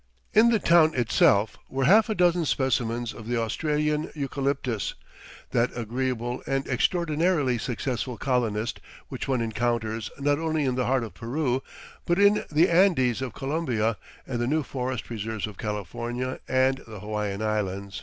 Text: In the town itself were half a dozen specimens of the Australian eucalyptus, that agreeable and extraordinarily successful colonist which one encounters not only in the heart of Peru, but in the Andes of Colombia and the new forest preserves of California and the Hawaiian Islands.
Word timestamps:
In 0.33 0.49
the 0.49 0.57
town 0.57 0.95
itself 0.95 1.59
were 1.69 1.85
half 1.85 2.09
a 2.09 2.15
dozen 2.15 2.43
specimens 2.45 3.13
of 3.13 3.27
the 3.27 3.37
Australian 3.39 4.09
eucalyptus, 4.15 4.95
that 5.51 5.69
agreeable 5.75 6.41
and 6.47 6.65
extraordinarily 6.67 7.59
successful 7.59 8.17
colonist 8.17 8.79
which 9.09 9.27
one 9.27 9.41
encounters 9.41 10.09
not 10.17 10.39
only 10.39 10.65
in 10.65 10.73
the 10.73 10.87
heart 10.87 11.03
of 11.03 11.13
Peru, 11.13 11.61
but 12.07 12.17
in 12.17 12.43
the 12.51 12.67
Andes 12.67 13.21
of 13.21 13.35
Colombia 13.35 13.95
and 14.25 14.39
the 14.39 14.47
new 14.47 14.63
forest 14.63 15.03
preserves 15.05 15.45
of 15.45 15.59
California 15.59 16.39
and 16.47 16.79
the 16.87 17.01
Hawaiian 17.01 17.43
Islands. 17.43 17.99